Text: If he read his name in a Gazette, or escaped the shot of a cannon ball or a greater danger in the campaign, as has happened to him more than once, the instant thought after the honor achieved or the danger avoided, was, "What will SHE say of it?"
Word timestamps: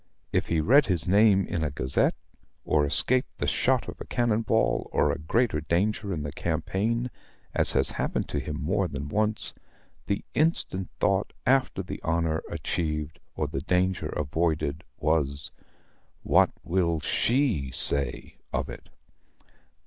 If 0.33 0.47
he 0.47 0.61
read 0.61 0.87
his 0.87 1.07
name 1.07 1.45
in 1.45 1.63
a 1.63 1.69
Gazette, 1.69 2.15
or 2.65 2.87
escaped 2.87 3.37
the 3.37 3.45
shot 3.45 3.87
of 3.87 4.01
a 4.01 4.05
cannon 4.05 4.41
ball 4.41 4.89
or 4.91 5.11
a 5.11 5.19
greater 5.19 5.61
danger 5.61 6.11
in 6.11 6.23
the 6.23 6.31
campaign, 6.31 7.11
as 7.53 7.73
has 7.73 7.91
happened 7.91 8.27
to 8.29 8.39
him 8.39 8.59
more 8.59 8.87
than 8.87 9.09
once, 9.09 9.53
the 10.07 10.25
instant 10.33 10.89
thought 10.99 11.33
after 11.45 11.83
the 11.83 12.01
honor 12.01 12.41
achieved 12.49 13.19
or 13.35 13.45
the 13.45 13.61
danger 13.61 14.07
avoided, 14.09 14.83
was, 14.97 15.51
"What 16.23 16.49
will 16.63 16.99
SHE 17.01 17.69
say 17.69 18.37
of 18.51 18.69
it?" 18.69 18.89